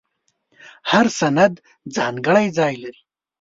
[0.91, 1.53] هر سند
[1.95, 3.01] ځانګړی ځای لري.